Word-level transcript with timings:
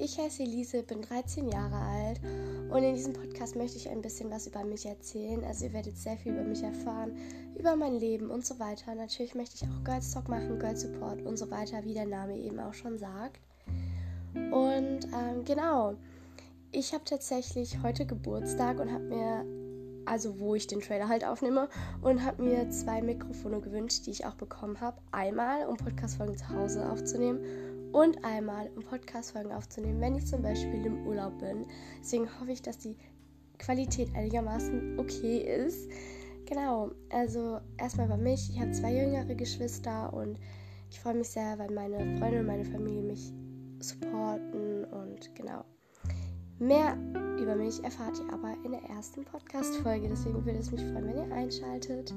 Ich 0.00 0.16
heiße 0.16 0.44
Elise, 0.44 0.84
bin 0.84 1.02
13 1.02 1.48
Jahre 1.48 1.74
alt 1.74 2.20
und 2.70 2.84
in 2.84 2.94
diesem 2.94 3.14
Podcast 3.14 3.56
möchte 3.56 3.78
ich 3.78 3.88
ein 3.88 4.00
bisschen 4.00 4.30
was 4.30 4.46
über 4.46 4.62
mich 4.62 4.86
erzählen. 4.86 5.42
Also 5.42 5.64
ihr 5.64 5.72
werdet 5.72 5.96
sehr 5.96 6.16
viel 6.16 6.34
über 6.34 6.44
mich 6.44 6.62
erfahren, 6.62 7.16
über 7.58 7.74
mein 7.74 7.98
Leben 7.98 8.30
und 8.30 8.46
so 8.46 8.60
weiter. 8.60 8.94
Natürlich 8.94 9.34
möchte 9.34 9.56
ich 9.56 9.68
auch 9.68 9.82
Girls 9.82 10.12
Talk 10.12 10.28
machen, 10.28 10.60
Girls 10.60 10.82
Support 10.82 11.22
und 11.22 11.36
so 11.36 11.50
weiter, 11.50 11.84
wie 11.84 11.94
der 11.94 12.06
Name 12.06 12.38
eben 12.38 12.60
auch 12.60 12.74
schon 12.74 12.96
sagt. 12.96 13.40
Und 14.34 15.00
ähm, 15.12 15.44
genau, 15.44 15.94
ich 16.70 16.94
habe 16.94 17.04
tatsächlich 17.04 17.82
heute 17.82 18.06
Geburtstag 18.06 18.78
und 18.78 18.92
habe 18.92 19.04
mir, 19.04 19.44
also 20.06 20.38
wo 20.38 20.54
ich 20.54 20.68
den 20.68 20.80
Trailer 20.80 21.08
halt 21.08 21.24
aufnehme, 21.24 21.68
und 22.02 22.24
habe 22.24 22.44
mir 22.44 22.70
zwei 22.70 23.02
Mikrofone 23.02 23.60
gewünscht, 23.60 24.06
die 24.06 24.12
ich 24.12 24.26
auch 24.26 24.34
bekommen 24.34 24.80
habe. 24.80 24.98
Einmal, 25.10 25.66
um 25.66 25.76
Podcast-Folgen 25.76 26.36
zu 26.36 26.48
Hause 26.50 26.88
aufzunehmen 26.88 27.40
und 27.92 28.24
einmal 28.24 28.70
um 28.76 28.82
Podcast-Folgen 28.82 29.52
aufzunehmen, 29.52 30.00
wenn 30.00 30.14
ich 30.14 30.26
zum 30.26 30.42
Beispiel 30.42 30.84
im 30.84 31.06
Urlaub 31.06 31.38
bin. 31.38 31.66
Deswegen 32.00 32.28
hoffe 32.40 32.52
ich, 32.52 32.62
dass 32.62 32.78
die 32.78 32.96
Qualität 33.58 34.14
einigermaßen 34.14 34.98
okay 34.98 35.38
ist. 35.38 35.90
Genau, 36.46 36.90
also 37.10 37.60
erstmal 37.76 38.06
über 38.06 38.16
mich. 38.16 38.48
Ich 38.50 38.60
habe 38.60 38.70
zwei 38.72 38.94
jüngere 38.94 39.34
Geschwister 39.34 40.12
und 40.12 40.38
ich 40.90 41.00
freue 41.00 41.14
mich 41.14 41.28
sehr, 41.28 41.58
weil 41.58 41.70
meine 41.70 42.16
Freunde 42.18 42.40
und 42.40 42.46
meine 42.46 42.64
Familie 42.64 43.02
mich 43.02 43.32
supporten 43.80 44.84
und 44.86 45.34
genau. 45.34 45.64
Mehr 46.58 46.96
über 47.38 47.54
mich 47.54 47.82
erfahrt 47.84 48.18
ihr 48.18 48.32
aber 48.32 48.54
in 48.64 48.72
der 48.72 48.82
ersten 48.84 49.24
Podcast-Folge. 49.24 50.08
Deswegen 50.08 50.44
würde 50.44 50.58
es 50.58 50.72
mich 50.72 50.80
freuen, 50.80 51.06
wenn 51.06 51.18
ihr 51.18 51.32
einschaltet. 51.32 52.12